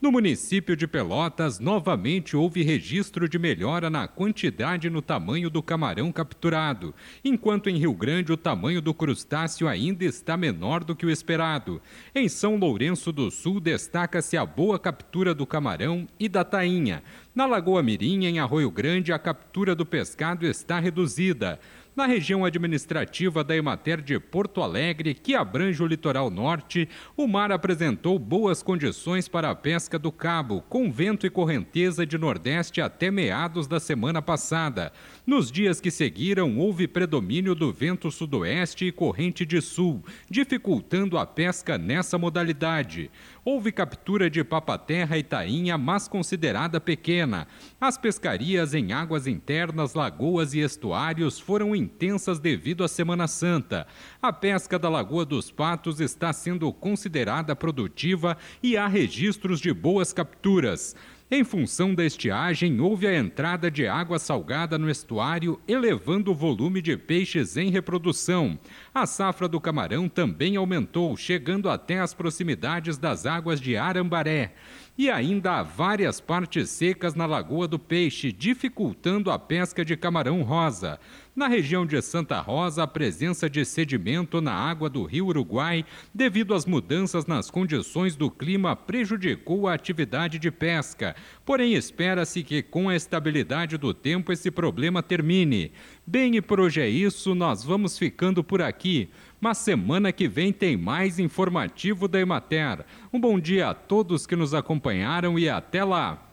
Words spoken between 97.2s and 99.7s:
nós vamos ficando por aqui. Mas